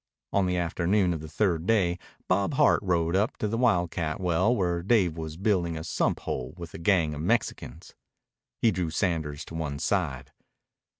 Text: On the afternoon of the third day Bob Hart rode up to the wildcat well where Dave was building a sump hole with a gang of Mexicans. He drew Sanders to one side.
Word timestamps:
On 0.33 0.47
the 0.47 0.57
afternoon 0.57 1.13
of 1.13 1.21
the 1.21 1.29
third 1.29 1.67
day 1.67 1.99
Bob 2.27 2.55
Hart 2.55 2.79
rode 2.81 3.15
up 3.15 3.37
to 3.37 3.47
the 3.47 3.55
wildcat 3.55 4.19
well 4.19 4.55
where 4.55 4.81
Dave 4.81 5.15
was 5.15 5.37
building 5.37 5.77
a 5.77 5.83
sump 5.83 6.21
hole 6.21 6.55
with 6.57 6.73
a 6.73 6.79
gang 6.79 7.13
of 7.13 7.21
Mexicans. 7.21 7.93
He 8.57 8.71
drew 8.71 8.89
Sanders 8.89 9.45
to 9.45 9.53
one 9.53 9.77
side. 9.77 10.31